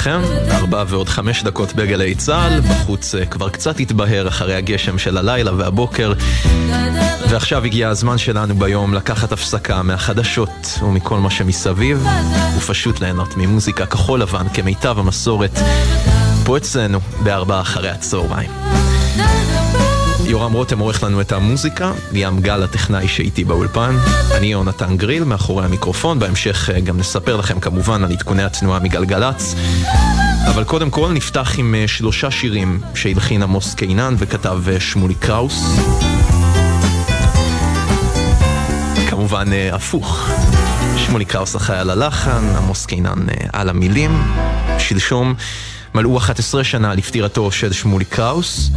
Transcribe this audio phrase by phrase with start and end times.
[0.00, 5.18] לכם, ארבע ועוד חמש דקות בגלי צה"ל, בחוץ אה, כבר קצת התבהר אחרי הגשם של
[5.18, 6.12] הלילה והבוקר,
[7.30, 12.06] ועכשיו הגיע הזמן שלנו ביום לקחת הפסקה מהחדשות ומכל מה שמסביב,
[12.56, 15.58] ופשוט ליהנות ממוזיקה כחול לבן כמיטב המסורת,
[16.44, 18.50] פה אצלנו בארבע אחרי הצהריים.
[20.30, 23.96] יורם רותם עורך לנו את המוזיקה, ליאם גל הטכנאי שאיתי באולפן,
[24.36, 29.54] אני יונתן גריל מאחורי המיקרופון, בהמשך אה, גם נספר לכם כמובן על עדכוני התנועה מגלגלצ.
[30.46, 35.64] אבל קודם כל נפתח עם אה, שלושה שירים שהלחין עמוס קינן וכתב אה, שמולי קראוס.
[39.10, 40.30] כמובן הפוך.
[40.96, 44.22] שמולי קראוס אחראי על הלחן, עמוס קינן על המילים.
[44.78, 45.34] שלשום
[45.94, 48.70] מלאו 11 שנה לפטירתו של שמולי קראוס.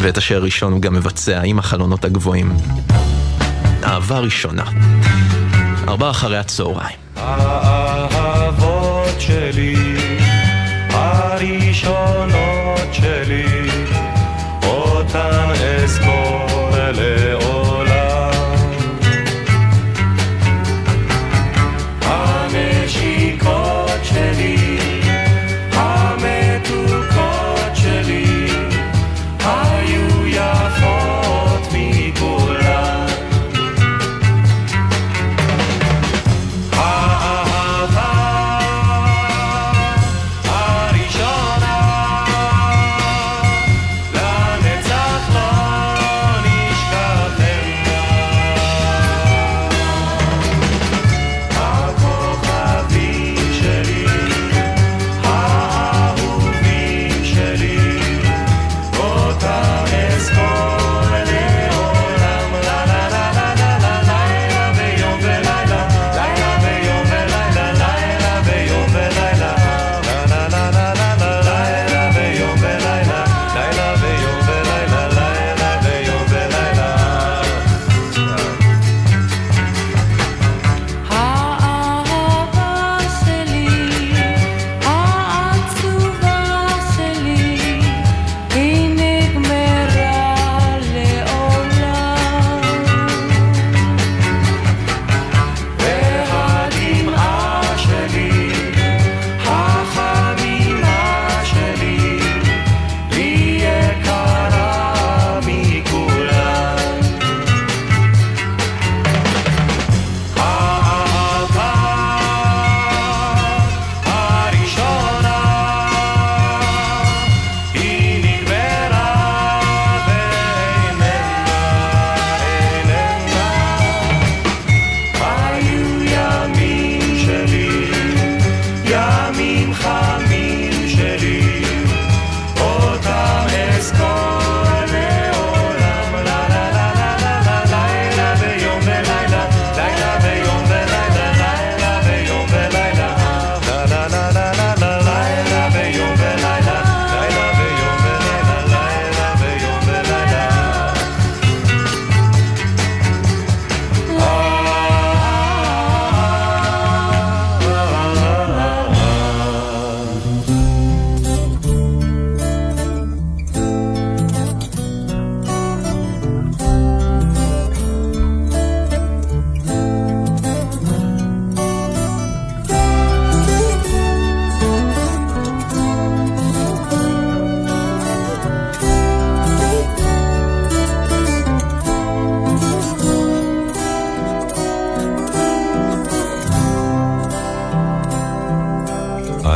[0.00, 2.56] ואת השיר הראשון הוא גם מבצע עם החלונות הגבוהים.
[3.84, 4.64] אהבה ראשונה.
[5.88, 6.96] ארבע אחרי הצהריים.
[7.16, 8.40] האהבות
[9.20, 9.76] שלי,
[10.90, 13.70] הראשונות שלי,
[14.62, 15.50] אותן
[15.84, 16.70] אזכור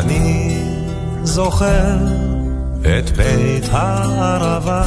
[0.05, 0.59] אני
[1.23, 1.97] זוכר
[2.81, 4.83] את בית הערבה,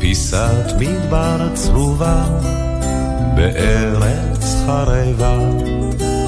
[0.00, 2.24] פיסת מדבר צרובה
[3.34, 5.38] בארץ חרבה.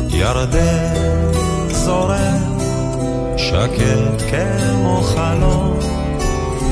[0.09, 0.95] ירדן
[1.71, 2.59] זורם,
[3.37, 5.79] שקט כמו חלום,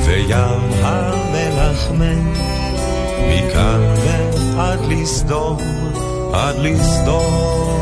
[0.05, 2.33] וים המלחמן,
[3.29, 3.81] מכאן
[4.55, 5.57] ועד לסדום,
[6.33, 7.73] עד לסדום.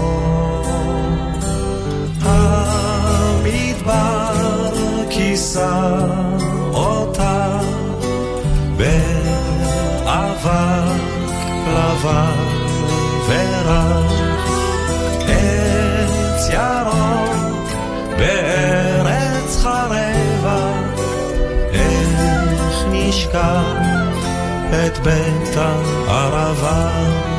[3.84, 4.70] כבר
[5.10, 5.98] כיסה
[6.74, 7.60] אותה
[8.78, 9.62] באבק
[11.68, 12.62] לבן
[13.28, 14.12] ורק
[15.28, 17.70] עץ ירוק
[18.18, 20.72] בארץ חרבה.
[21.74, 23.64] איך נשכח
[24.70, 27.31] את בית הערבה?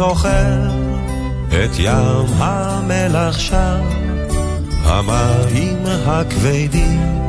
[0.00, 0.14] אליהו
[1.48, 3.80] את ים המלח שם,
[4.84, 7.20] המים הכבדים,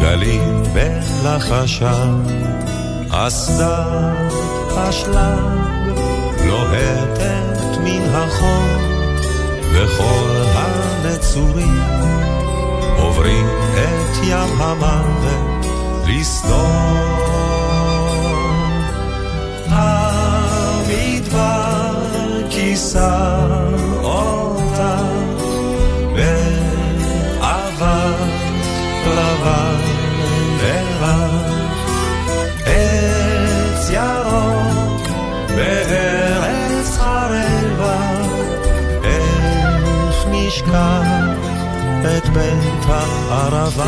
[0.00, 2.22] גלים בלחשם,
[3.10, 4.32] אסדת
[4.76, 5.38] אשלג
[6.46, 8.64] לוהטת מן החור,
[9.72, 11.82] וכל הנצורים
[12.96, 15.66] עוברים את ים המוות
[16.06, 17.35] לסדור.
[43.54, 43.84] הערבה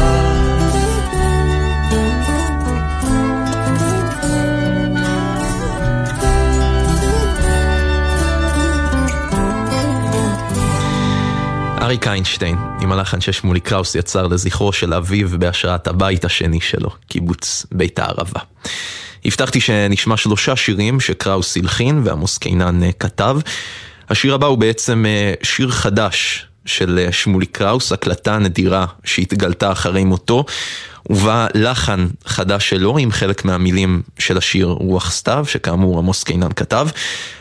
[11.82, 17.66] אריק איינשטיין, עם הלחן ששמולי קראוס יצר לזכרו של אביו בהשראת הבית השני שלו, קיבוץ
[17.72, 18.40] בית הערבה.
[19.24, 23.38] הבטחתי שנשמע שלושה שירים שקראוס הלחין ועמוס קינן אה, כתב.
[24.10, 30.04] השיר הבא הוא בעצם אה, שיר חדש של אה, שמולי קראוס, הקלטה נדירה שהתגלתה אחרי
[30.04, 30.44] מותו.
[31.10, 36.88] ובה לחן חדש שלו עם חלק מהמילים של השיר רוח סתיו, שכאמור עמוס קינן כתב.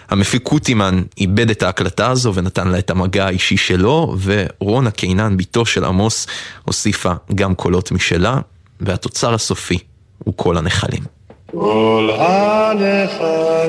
[0.09, 5.65] המפיק קוטימן איבד את ההקלטה הזו ונתן לה את המגע האישי שלו, ורונה קינן, בתו
[5.65, 6.27] של עמוס,
[6.65, 8.39] הוסיפה גם קולות משלה,
[8.81, 9.79] והתוצר הסופי
[10.23, 11.03] הוא כל הנחלים.
[11.51, 13.67] כל הנחלים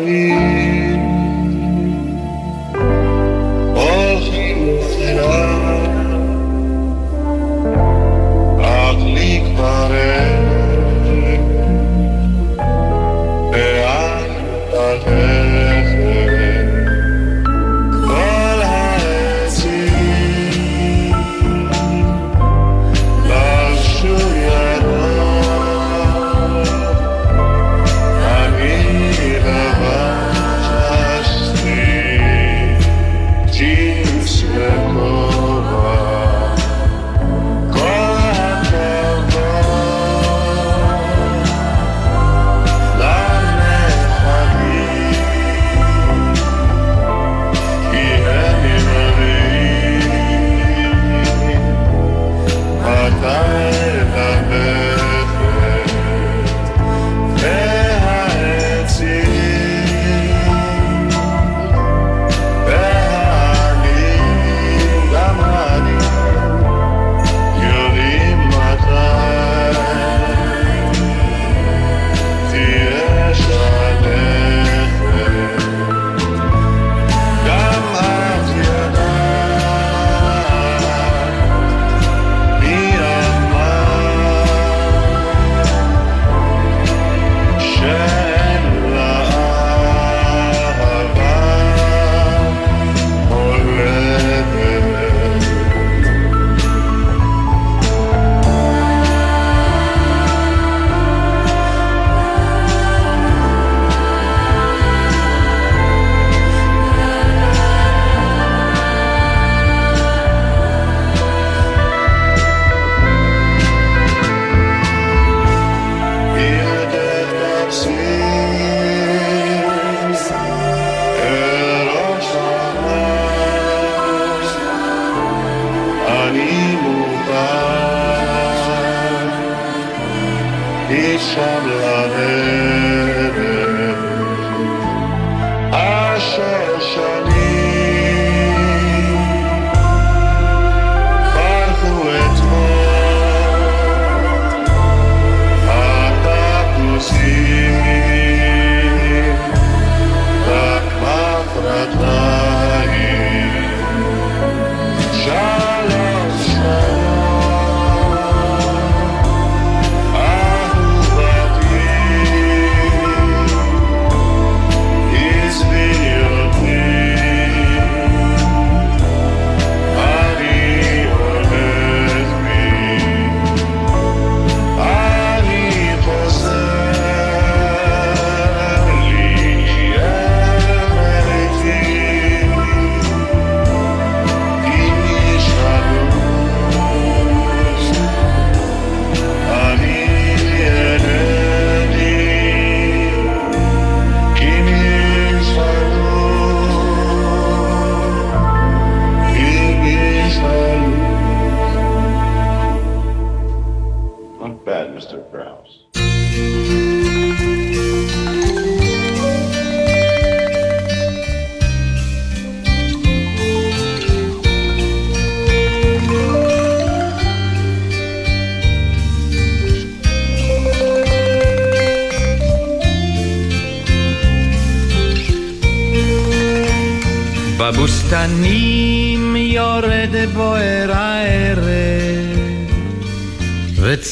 [5.30, 5.57] Oh.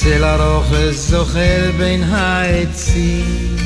[0.06, 3.56] וצל ארוך זוחל בין העצים,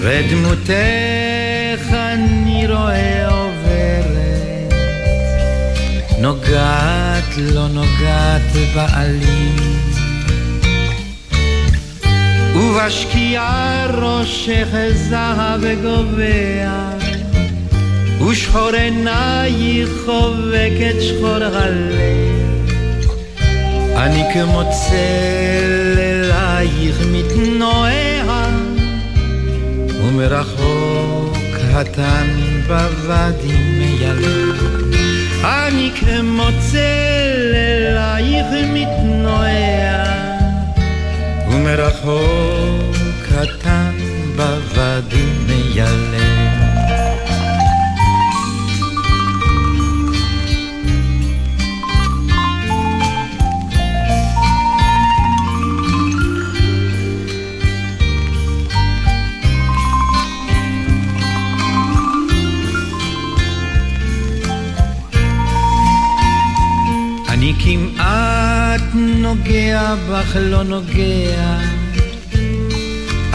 [0.00, 4.74] ודמותך אני רואה עוברת,
[6.18, 9.56] נוגעת לא נוגעת בעלים.
[12.56, 16.90] ובשקיעה ראשך זהב גובע
[18.28, 22.17] ושחור עינייך חובקת שחור הלב
[23.98, 28.48] אני כמו צל אלייך מתנועע
[30.02, 32.26] ומרחוק קטן
[32.66, 34.56] בוואדי מיילב
[35.44, 40.04] אני כמו צל אלייך מתנועע
[41.50, 42.96] ומרחוק
[43.28, 43.92] קטן
[44.36, 46.27] בוואדי מיילב
[70.28, 71.58] בך לא נוגע.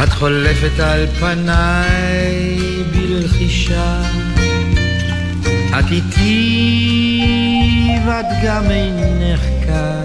[0.03, 2.57] את חולפת על פניי
[2.91, 4.01] בלחישה.
[5.79, 7.25] את איתי
[8.07, 10.03] ואת גם אינך כאן.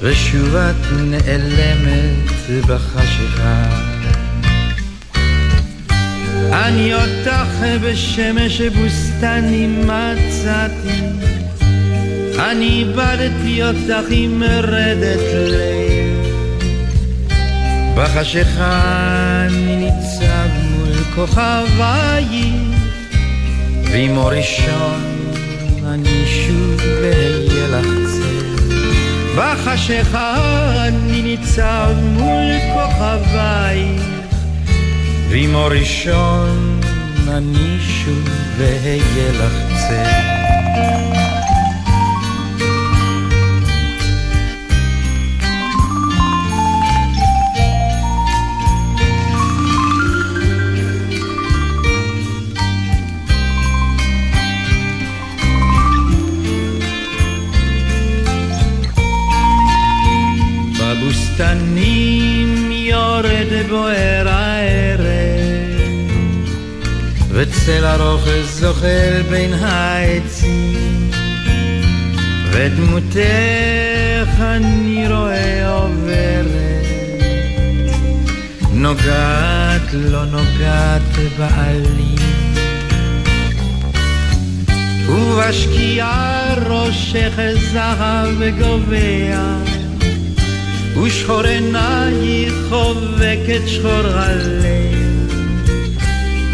[0.00, 3.64] ושוב את נעלמת בחשיכה.
[6.52, 7.50] אני אותך
[7.82, 11.27] בשמש בוסתני מצאתי
[12.38, 16.26] אני איבדתי אותך עם מרדת לב
[17.96, 18.82] בחשיכה
[19.46, 22.54] אני ניצב מול כוכבייך
[23.92, 25.16] ועם אור ראשון
[25.86, 27.86] אני שוב אהיה לך
[29.36, 30.34] בחשיכה
[30.86, 34.02] אני ניצב מול כוכבייך
[35.28, 36.80] ועם אור ראשון
[37.28, 38.28] אני שוב
[38.60, 39.52] אהיה לך
[39.88, 40.27] צל
[61.38, 65.08] בבוסתנים יורד בוער הערב.
[67.28, 71.10] וצל ארוך זוחל בין העצים
[72.50, 73.18] ודמותך
[74.40, 76.58] אני רואה עוברת.
[78.72, 81.02] נוגעת לא נוגעת
[81.38, 82.18] בעלים
[85.08, 87.38] ובשקיעה ראשך
[87.72, 89.67] זהב גובע
[91.02, 94.68] ושחור עינייך חובקת שחור הלב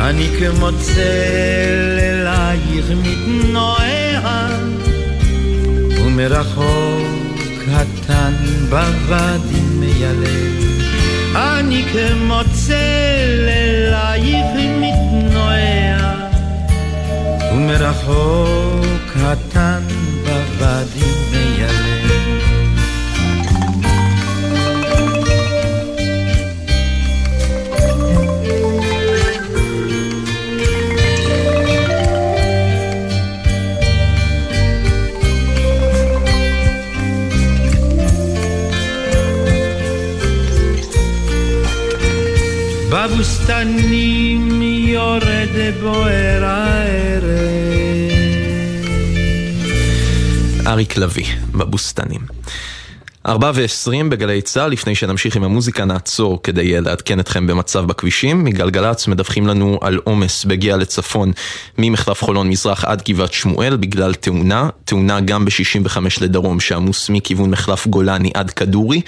[0.00, 4.48] אני כמו צל אלייך מתנועע
[6.04, 8.32] ומרחוק קטן
[8.68, 10.64] בוואדי מיילב
[11.36, 14.46] אני כמו צל אלייך
[14.80, 16.14] מתנועע
[17.52, 19.82] ומרחוק קטן
[20.24, 22.03] בוואדי מיילב
[43.14, 45.48] בבוסתנים יורד
[45.82, 47.30] בוער הערב.
[50.66, 52.20] אריק לביא, בבוסתנים.
[53.26, 58.44] ארבע ועשרים בגלי צה"ל, לפני שנמשיך עם המוזיקה נעצור כדי לעדכן אתכם במצב בכבישים.
[58.44, 61.32] מגלגלצ מדווחים לנו על עומס בהגיע לצפון
[61.78, 67.86] ממחלף חולון מזרח עד גבעת שמואל בגלל תאונה, תאונה גם ב-65 לדרום שעמוס מכיוון מחלף
[67.86, 69.00] גולני עד כדורי.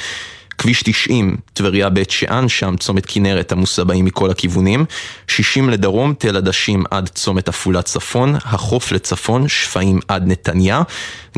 [0.58, 4.84] כביש 90, טבריה בית שאן, שם צומת כנרת עמוס הבאים מכל הכיוונים.
[5.28, 8.36] 60 לדרום, תל עדשים עד צומת עפולה צפון.
[8.44, 10.82] החוף לצפון, שפיים עד נתניה.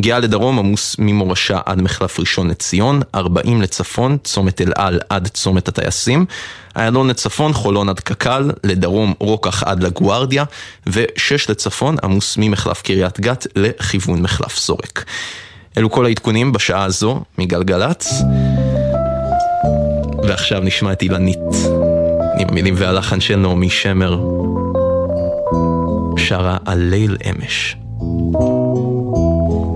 [0.00, 3.00] גאה לדרום עמוס ממורשה עד מחלף ראשון לציון.
[3.14, 6.26] 40 לצפון, צומת אל על עד צומת הטייסים.
[6.76, 10.44] איילון לצפון, חולון עד קק"ל, לדרום רוקח עד לגוארדיה,
[10.86, 15.04] ושש לצפון עמוס ממחלף קריית גת לכיוון מחלף סורק.
[15.78, 18.22] אלו כל העדכונים בשעה הזו מגלגלצ.
[20.28, 21.38] ועכשיו נשמע את אילנית,
[22.38, 24.18] עם המילים והלחן של נעמי שמר,
[26.16, 27.76] שרה על ליל אמש.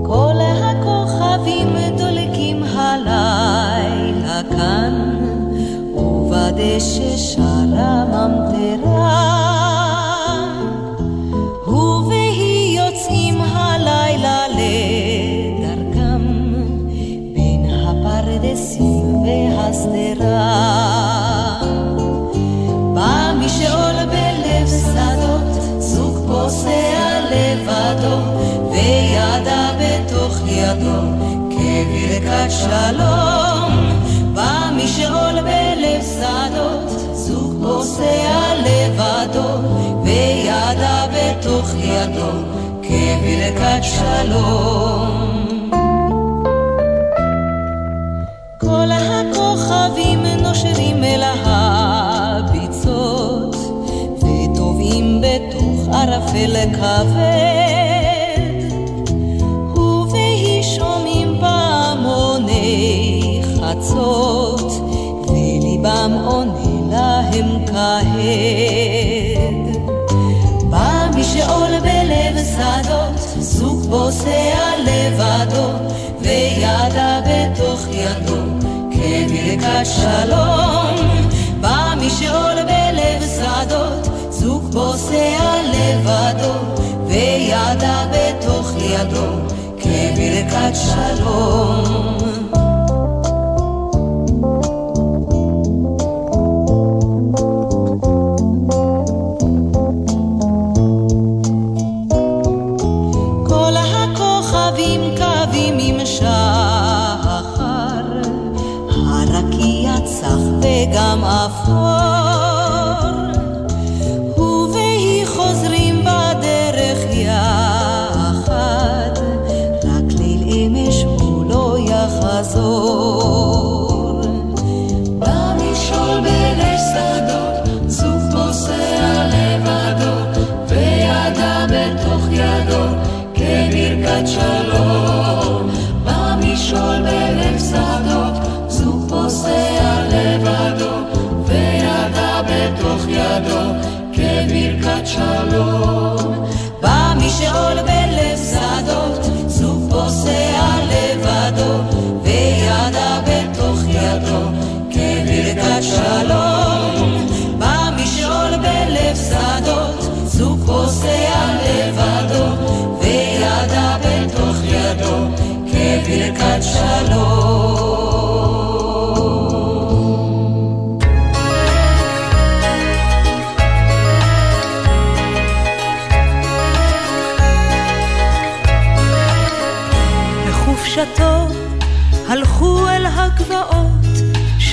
[0.06, 1.68] כל הכוכבים
[1.98, 5.16] דולקים הלילה כאן,
[5.94, 8.91] ובדשא שרה ממטרה.
[20.22, 21.58] והשדרה.
[22.94, 24.68] בא מי שעול בלב
[35.40, 39.68] בלב שדות, זוג פוסע לבדו,
[40.04, 42.30] וידה בתוך ידו,
[42.82, 45.31] כברכת שלום.
[50.64, 53.06] נושרים אל הביצות,
[54.18, 58.40] וטובעים בתוך ערפל כבד,
[59.76, 62.62] ובהי שומעים פעמוני
[63.56, 64.72] חצות,
[65.28, 68.96] וליבם עונה להם כהד.
[70.70, 75.68] בא מי שעול בלב שדות, זוג פוסע לבדו,
[76.20, 78.31] וידה בתוך ידו,
[79.62, 80.96] כברכת שלום.
[81.60, 89.26] בא מי שעול בלב שדות, זוג פוסע לבדו, וידה בתוך ידו,
[89.78, 92.31] כברכת שלום.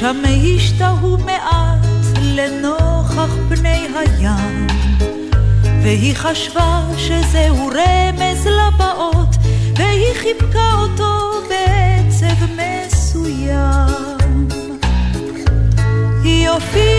[0.09, 0.23] שם
[0.55, 1.85] השתהו מעט
[2.21, 4.67] לנוכח פני הים.
[5.83, 9.35] והיא חשבה שזהו רמז לבאות,
[9.75, 14.47] והיא חיבקה אותו בעצב מסוים.
[16.23, 16.98] יופייך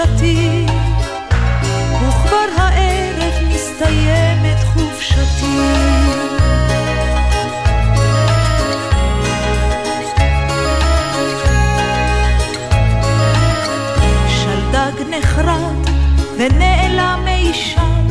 [0.00, 0.66] חופשתי,
[1.92, 5.46] וכבר הערב מסתיימת חופשתי.
[14.28, 15.90] שלדג נחרד
[16.38, 18.06] ונעלם אי שם,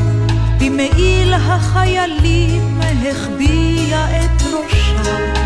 [0.60, 5.40] במעיל החיילים החביע את ראשה.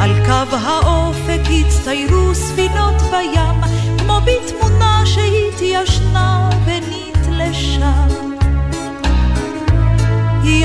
[0.00, 2.85] על קו האופק הצטיירו ספינות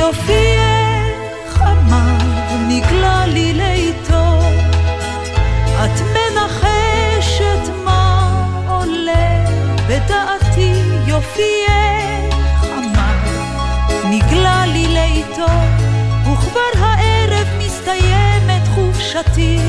[0.02, 2.18] יופייך אמר,
[2.68, 4.40] נגלה לי לאיתו,
[5.84, 8.30] את מנחשת מה
[8.68, 9.46] עולה
[9.88, 10.74] בדעתי
[11.06, 12.36] יופייך
[12.78, 13.16] אמר,
[14.10, 15.52] נגלה לי לאיתו,
[16.24, 19.60] וכבר הערב מסתיימת חופשתי,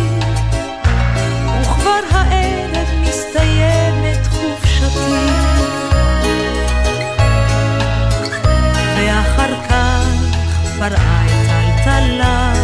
[1.60, 5.31] וכבר הערב מסתיימת חופשתי.
[10.82, 12.56] פרעה את טלטליו,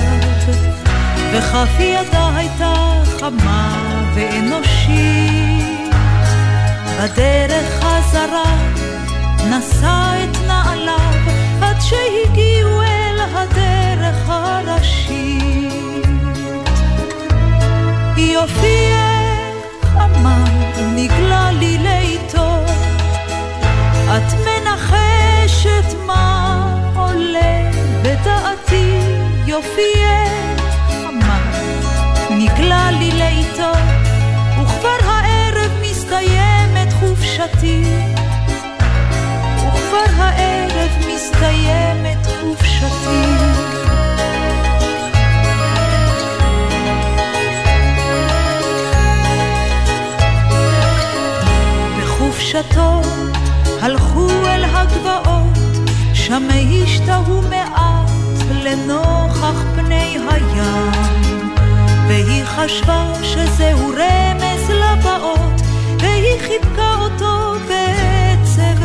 [1.33, 2.75] וכף ידה הייתה
[3.19, 3.79] חמה
[4.15, 5.95] ואנושית.
[7.03, 8.57] בדרך חזרה
[9.51, 11.15] נשא את נעליו
[11.63, 16.05] עד שהגיעו אל הדרך הראשית.
[18.17, 20.45] יופייך אמר
[20.95, 22.65] נגלה לי לאיתו,
[24.17, 27.68] את מנחשת מה עולה
[28.03, 29.01] בדעתי
[29.47, 30.73] יופייך
[31.09, 31.39] אמר
[32.31, 33.73] נגלה לי לאיתו,
[34.61, 37.83] וכבר הערב מסתיימת חופשתי.
[39.57, 42.79] וכבר הערב מסתיימת חופשתי.
[51.99, 53.08] בחופשתו
[62.65, 65.61] חשבה שזהו רמז לבאות,
[65.99, 68.85] והיא חיבקה אותו בעצב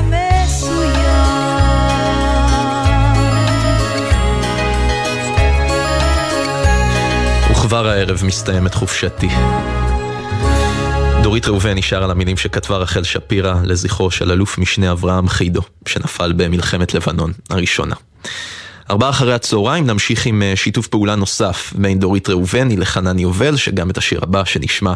[7.51, 9.27] וכבר הערב מסתיימת חופשתי.
[11.23, 16.33] דורית ראובן נשאר על המילים שכתבה רחל שפירא לזכרו של אלוף משנה אברהם חידו, שנפל
[16.33, 17.95] במלחמת לבנון הראשונה.
[18.89, 23.89] ארבעה אחרי הצהריים נמשיך עם אה, שיתוף פעולה נוסף בין דורית ראובני לחנן יובל, שגם
[23.89, 24.93] את השיר הבא שנשמע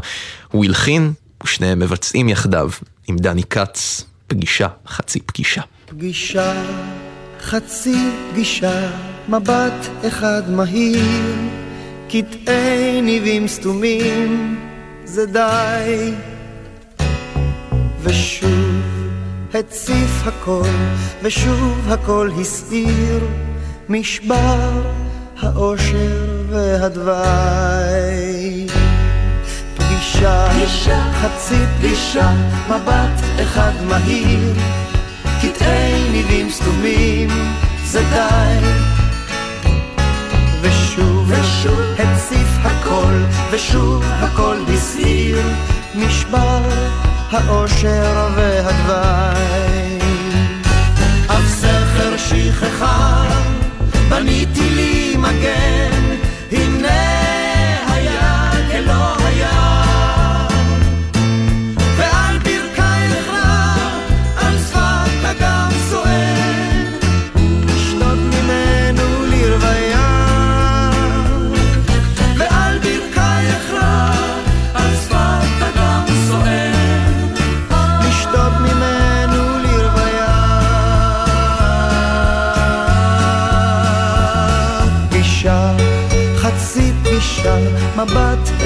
[0.52, 2.69] הוא הלחין, ושניהם מבצעים יחדיו
[3.08, 5.62] עם דני כץ, פגישה חצי פגישה.
[5.86, 6.63] פגישה,
[7.41, 7.95] חצי
[8.32, 8.91] פגישה,
[9.30, 11.36] מבט אחד מהיר,
[12.10, 14.58] קטעי ניבים סתומים,
[15.06, 16.13] זה די.
[18.04, 18.67] ושוב
[19.54, 20.69] הציף הכל,
[21.23, 23.19] ושוב הכל הסעיר,
[23.89, 24.82] משבר
[25.39, 27.17] האושר והדווי.
[29.76, 30.47] פגישה,
[31.13, 32.32] חצי פגישה,
[32.69, 34.54] מבט אחד מהיר,
[35.41, 37.30] קטעי ניבים סתומים,
[37.86, 38.60] זה די.
[40.62, 43.13] ושוב, ושוב הציף הכל,
[43.52, 45.38] ושוב הכל הסעיר,
[45.95, 46.62] משבר
[47.32, 50.00] האושר והדווי.
[51.28, 53.23] אף סכר שכחה,
[54.10, 56.17] בניתי לי מגן,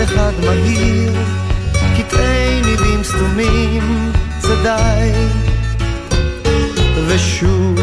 [0.04, 1.14] אחד מהיר,
[1.98, 5.12] קטעי ניבים סתומים, זה די.
[7.08, 7.80] ושוב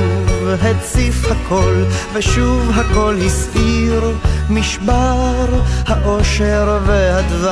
[0.63, 1.75] הציף הכל,
[2.13, 4.13] ושוב הכל הסעיר,
[4.51, 5.47] משבר
[5.87, 7.49] האושר והדווי.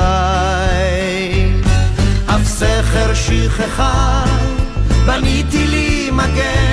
[2.25, 4.23] אף סכר שכחה,
[5.05, 6.66] בניתי לי מגן,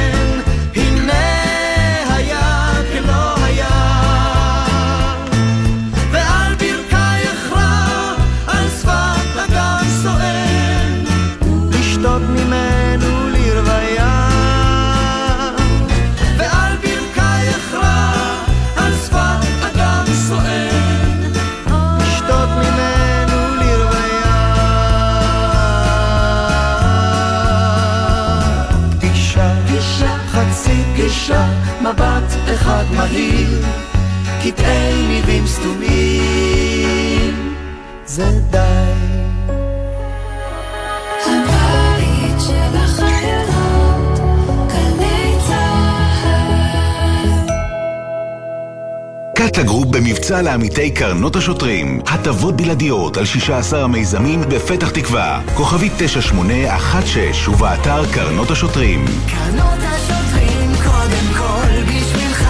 [50.24, 52.00] במבצע לעמיתי קרנות השוטרים.
[52.06, 55.40] הטבות בלעדיות על 16 המיזמים בפתח תקווה.
[55.54, 59.04] כוכבית 9816 ובאתר קרנות השוטרים.
[59.04, 62.48] קרנות השוטרים קודם כל בשבילך.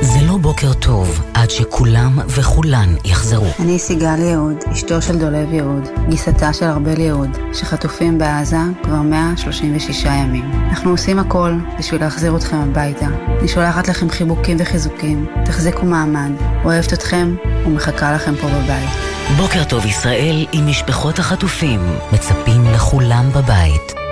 [0.00, 3.46] זה לא בוקר טוב, עד שכולם וכולן יחזרו.
[3.60, 10.04] אני סיגל יהוד, אשתו של דולב יהוד, גיסתה של ארבל יהוד, שחטופים בעזה כבר 136
[10.04, 10.50] ימים.
[10.68, 13.06] אנחנו עושים הכל בשביל להחזיר אתכם הביתה.
[13.40, 16.32] אני שולחת לכם חיבוקים וחיזוקים, תחזיקו מעמד,
[16.64, 17.34] אוהבת אתכם
[17.66, 18.90] ומחכה לכם פה בבית.
[19.36, 21.80] בוקר טוב ישראל עם משפחות החטופים,
[22.12, 24.03] מצפים לכולם בבית.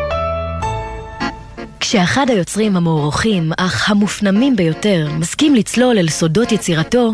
[1.93, 7.13] כשאחד היוצרים המוערוכים, אך המופנמים ביותר, מסכים לצלול אל סודות יצירתו,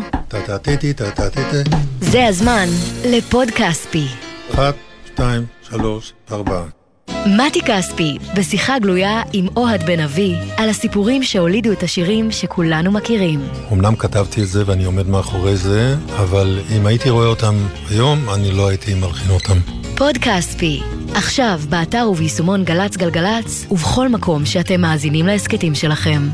[2.01, 2.67] זה הזמן
[3.05, 4.05] לפוד כספי.
[4.53, 6.63] אחת, שתיים, שלוש, ארבע.
[7.25, 13.47] מתי כספי, בשיחה גלויה עם אוהד בן אבי, על הסיפורים שהולידו את השירים שכולנו מכירים.
[13.71, 17.55] אמנם כתבתי את זה ואני עומד מאחורי זה, אבל אם הייתי רואה אותם
[17.89, 19.78] היום, אני לא הייתי מלחין אותם.
[19.99, 20.81] פוד כספי,
[21.15, 26.27] עכשיו באתר וביישומון גל"צ גלגלצ, ובכל מקום שאתם מאזינים להסכתים שלכם.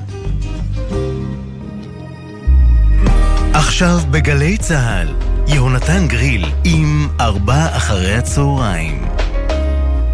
[3.53, 5.07] עכשיו בגלי צה"ל,
[5.47, 9.05] יהונתן גריל עם ארבע אחרי הצהריים.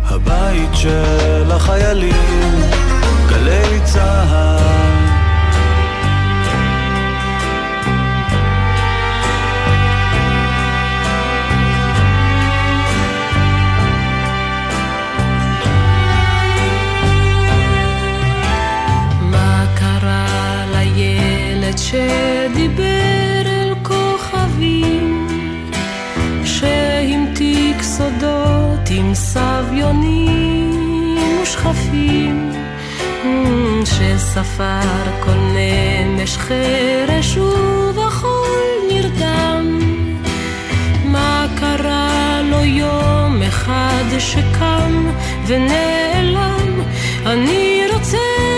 [0.03, 2.61] הבית של החיילים,
[3.29, 4.70] גלי צה"ל.
[21.91, 25.27] שדיבר אל כוכבים,
[26.45, 30.71] שהמתיק סודות עם סביונים
[31.41, 32.51] ושכפים,
[33.23, 38.59] אמ, שספר כל נמש חרש ובחול
[38.91, 39.79] נרדם.
[41.05, 45.09] מה קרה לו יום אחד שקם
[45.47, 46.81] ונעלם?
[47.25, 48.50] אני רוצה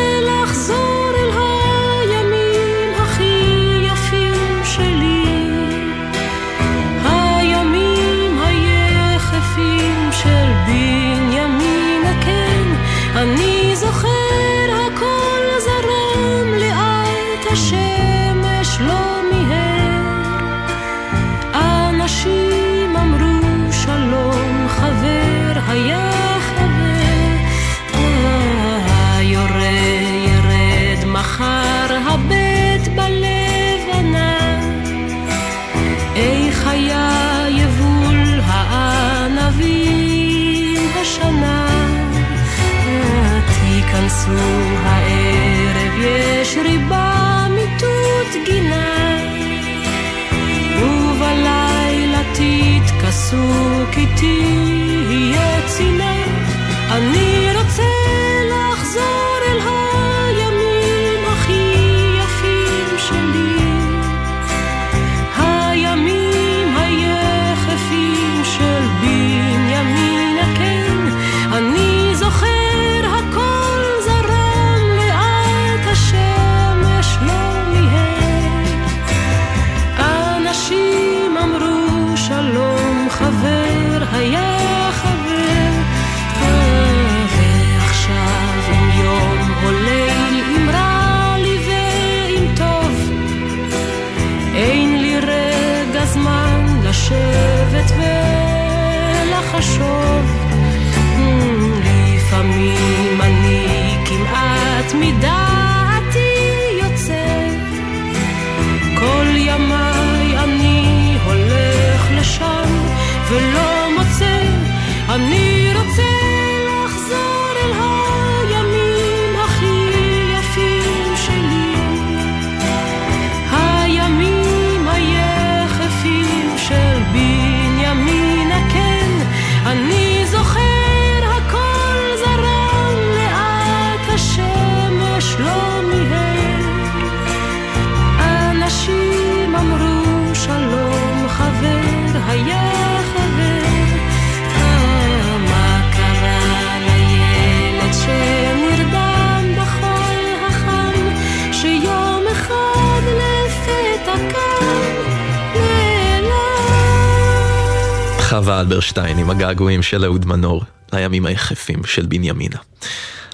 [158.63, 162.57] אלברשטיין עם הגעגועים של אהוד מנור לימים היחפים של בנימינה.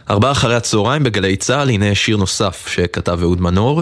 [0.10, 3.82] ארבעה אחרי הצהריים בגלי צה"ל, הנה שיר נוסף שכתב אהוד מנור.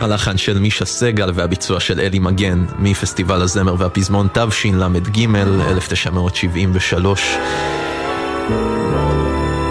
[0.00, 5.26] הלחן של מישה סגל והביצוע של אלי מגן מפסטיבל הזמר והפזמון תשל"ג
[5.68, 7.36] 1973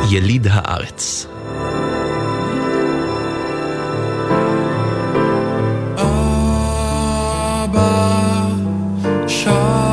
[0.09, 1.32] יליד הארץ
[9.43, 9.92] shore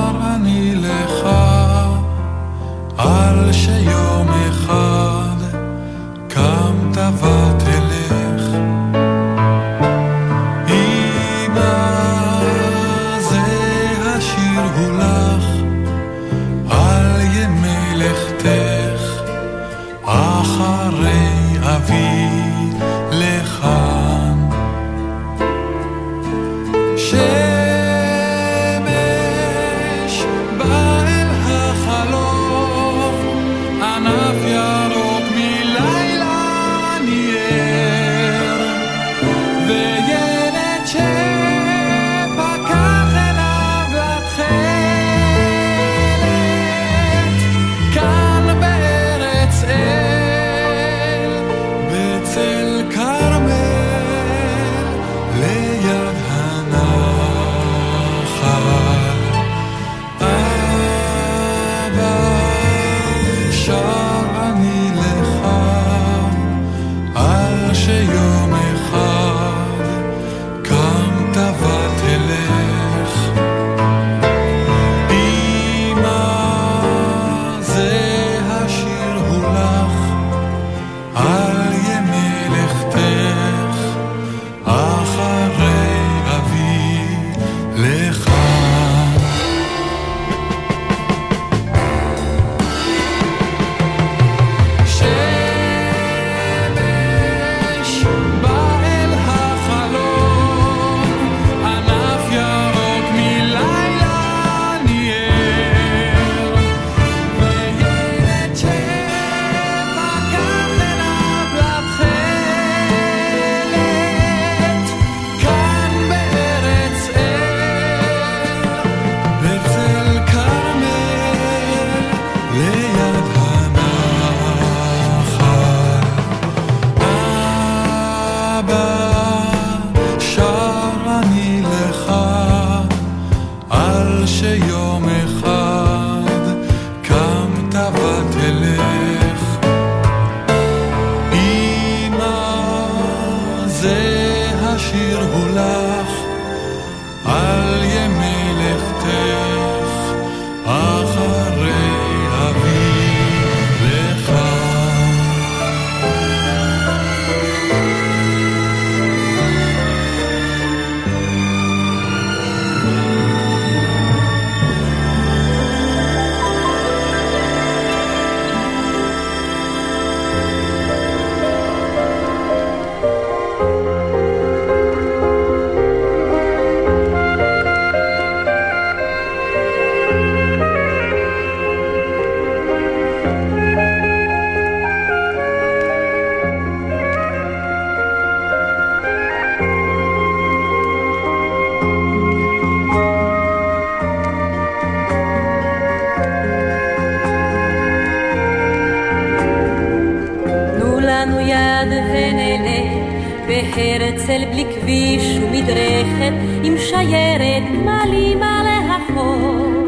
[204.90, 206.32] כביש ומדרכת
[206.62, 209.86] עם שיירת גמלים על החור.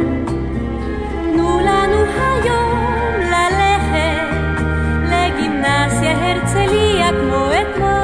[1.32, 4.60] תנו לנו היום ללכת
[5.10, 8.01] לגימנסיה הרצליה כמו אתמול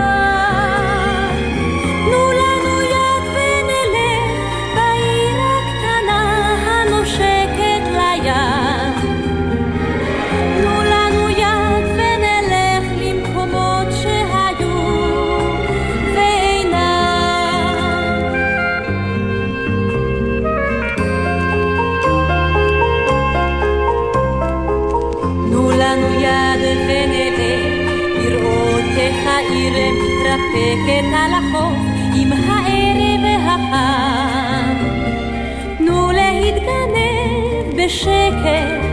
[37.89, 38.85] בשקט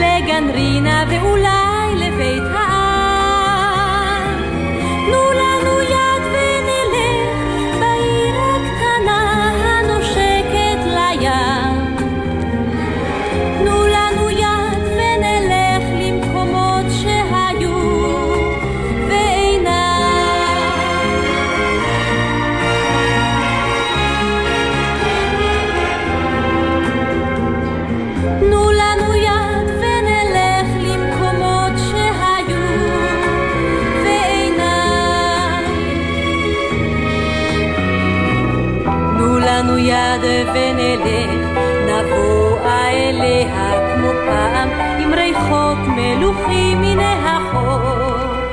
[0.00, 1.59] לגנרינה ואולי
[40.54, 41.48] ונלך,
[41.86, 48.50] נבואה אליה כמו פעם, עם ריחות מלוכים מן החוף.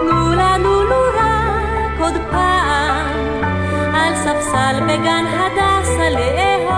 [0.00, 3.44] תנו לנו לו רק עוד פעם,
[3.94, 6.73] על ספסל בגן הדסה לאהוב.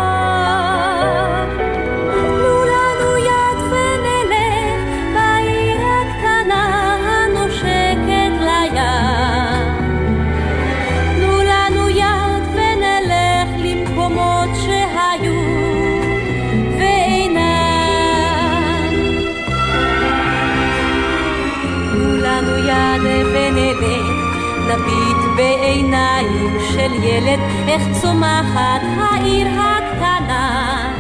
[25.37, 30.93] בעיניים של ילד, איך צומחת העיר הקטנה.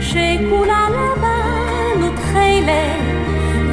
[0.00, 3.00] שכולה לבן ותכלת,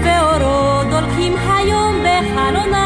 [0.03, 2.84] ואורות דולקים היום בחלונה.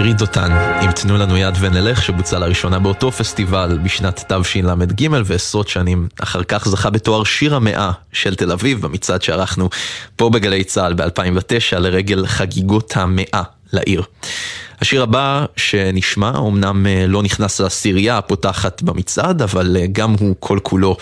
[0.00, 0.52] עירית דותן,
[0.84, 6.68] אם תנו לנו יד ונלך, שבוצע לראשונה באותו פסטיבל בשנת תשל"ג, ועשרות שנים אחר כך
[6.68, 9.68] זכה בתואר שיר המאה של תל אביב, במצעד שערכנו
[10.16, 13.42] פה בגלי צה"ל ב-2009 לרגל חגיגות המאה
[13.72, 14.02] לעיר.
[14.80, 20.58] השיר הבא שנשמע אומנם אה, לא נכנס לעשירייה הפותחת במצעד, אבל אה, גם הוא כל
[20.62, 20.96] כולו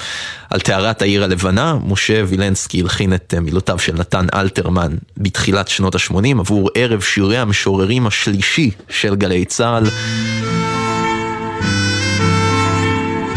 [0.51, 1.77] על טהרת העיר הלבנה.
[1.87, 7.39] משה וילנסקי הלחין את אה, מילותיו של נתן אלתרמן בתחילת שנות ה-80 עבור ערב שירי
[7.39, 9.85] המשוררים השלישי של גלי צה"ל.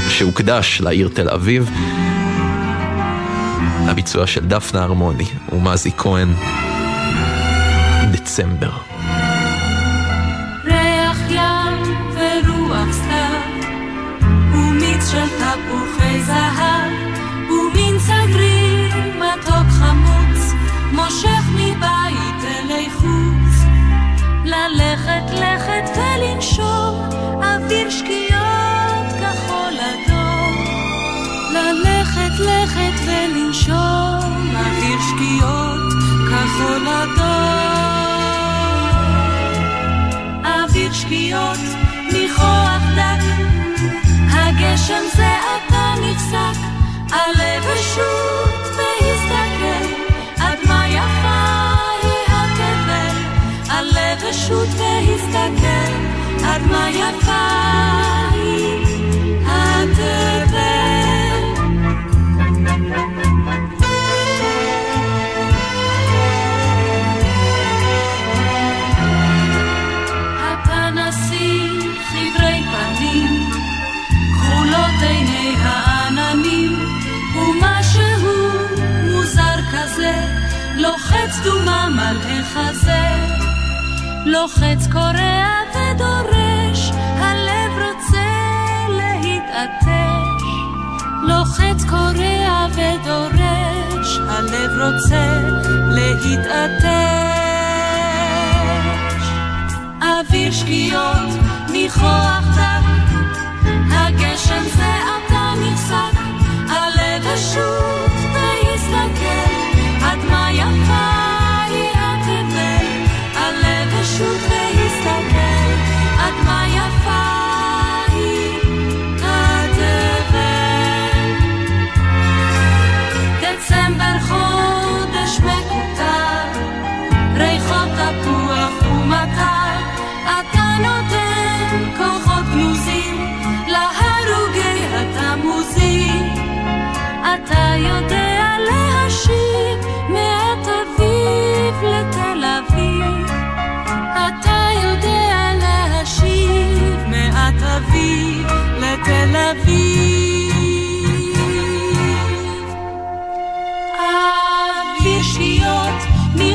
[0.10, 1.72] שהוקדש לעיר תל אביב.
[3.88, 6.34] הביצוע של דפנה הרמוני ומזי כהן,
[8.06, 8.72] דצמבר.
[10.66, 13.72] ריח ים ורוח סתיו,
[14.54, 16.92] ומיץ של תפוחי זהב,
[17.50, 20.54] ומין סגריר מתוק חמוץ,
[20.92, 23.32] מושך מבית אלי חוץ.
[24.46, 27.10] ללכת לכת ולנשום,
[27.44, 30.56] אוויר שקיעות כחול אדום.
[31.54, 35.94] ללכת לכת ולנשום, אוויר שקיעות
[36.30, 37.71] כחול אדום.
[41.12, 41.60] שקיעות,
[42.14, 43.24] ניחוח דק,
[44.32, 46.60] הגשם זה עתה נפסק,
[47.12, 49.86] עלה ושוט והסתכל,
[50.40, 53.18] עד מה יפה היא התבל,
[53.70, 55.94] עלה ושוט והסתכל,
[56.46, 58.01] עד מה יפה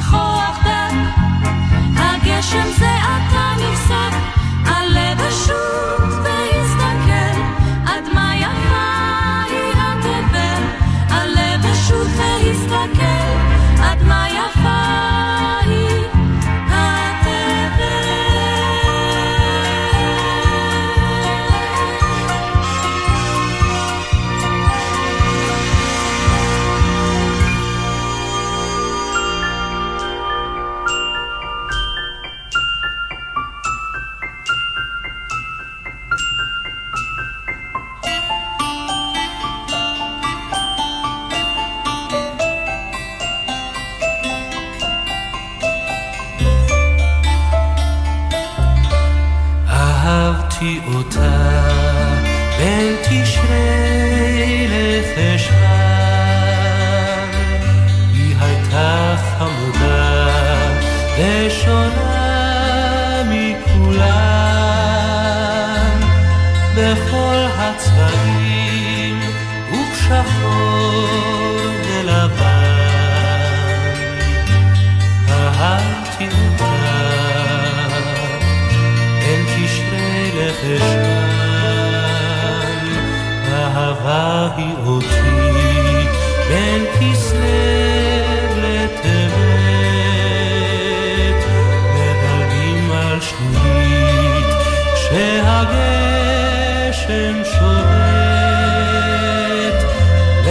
[0.06, 0.94] ניחוח דק,
[1.96, 3.45] הגשם זה עתה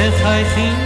[0.08, 0.85] ah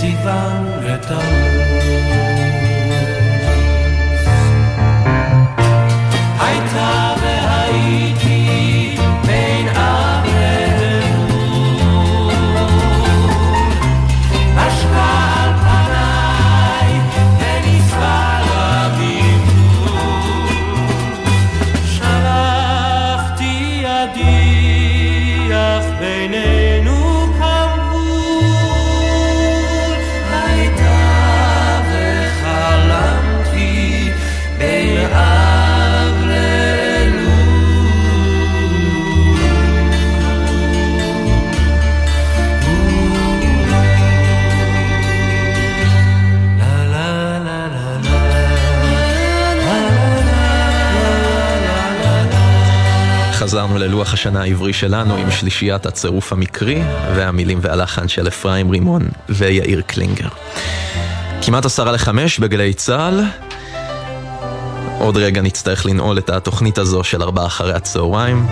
[0.00, 1.59] si van retorno.
[53.80, 56.82] ללוח השנה העברי שלנו עם שלישיית הצירוף המקרי
[57.14, 60.28] והמילים והלחן של אפרים רימון ויאיר קלינגר.
[61.42, 63.20] כמעט עשרה לחמש בגלי צה"ל.
[64.98, 68.46] עוד רגע נצטרך לנעול את התוכנית הזו של ארבעה אחרי הצהריים,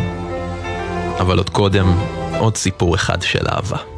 [1.19, 1.99] אבל עוד קודם,
[2.39, 3.98] עוד סיפור אחד של אהבה.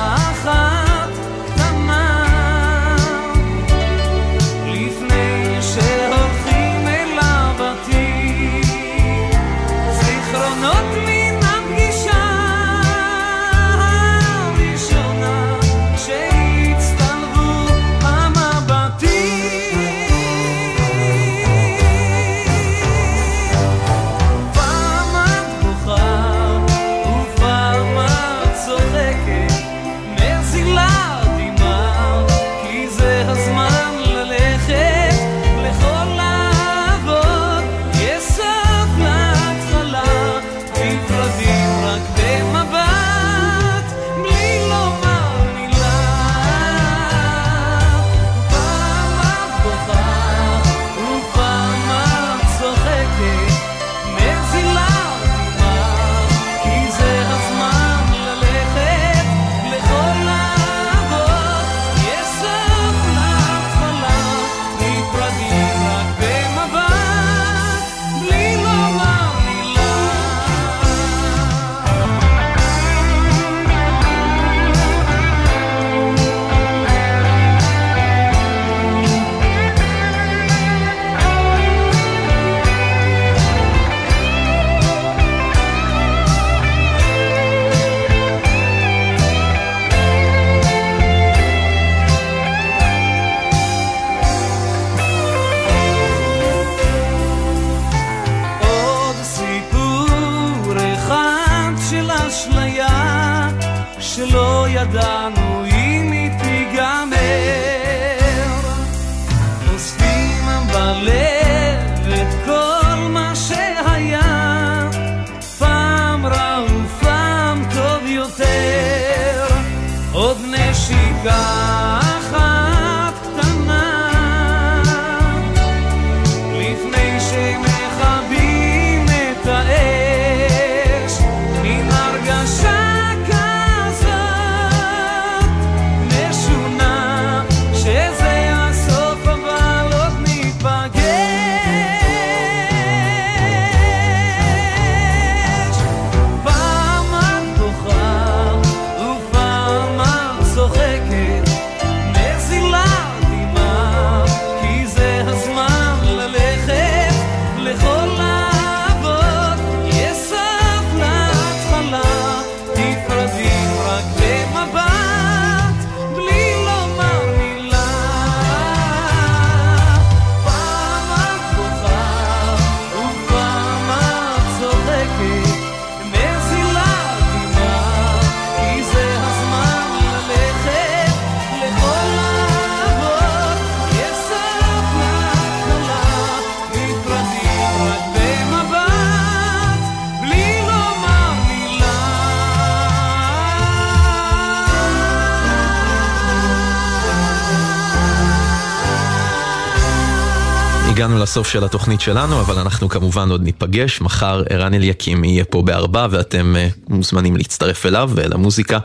[201.31, 204.01] לסוף של התוכנית שלנו, אבל אנחנו כמובן עוד ניפגש.
[204.01, 208.79] מחר ערן אליקים יהיה פה בארבע, ואתם uh, מוזמנים להצטרף אליו ולמוזיקה.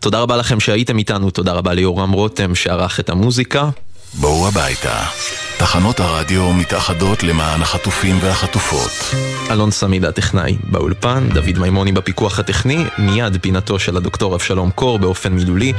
[0.00, 3.68] תודה רבה לכם שהייתם איתנו, תודה רבה ליורם רותם שערך את המוזיקה.
[4.14, 5.04] בואו הביתה.
[5.56, 9.20] תחנות הרדיו מתאחדות למען החטופים והחטופות.
[9.50, 15.32] אלון סמיד הטכנאי באולפן, דוד מימוני בפיקוח הטכני, מיד פינתו של הדוקטור אבשלום קור באופן
[15.32, 15.72] מילולי,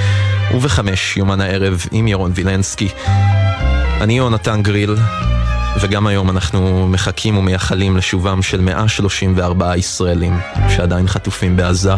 [0.53, 2.87] ובחמש יומן הערב עם ירון וילנסקי.
[4.01, 4.95] אני יונתן גריל,
[5.81, 10.39] וגם היום אנחנו מחכים ומייחלים לשובם של 134 ישראלים
[10.69, 11.93] שעדיין חטופים בעזה.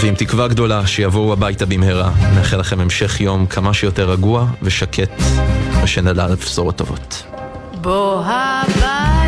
[0.00, 5.22] ועם תקווה גדולה שיבואו הביתה במהרה, נאחל לכם המשך יום כמה שיותר רגוע ושקט,
[5.82, 7.22] ושנדע על בשורות טובות.
[7.80, 9.25] בוא הביתה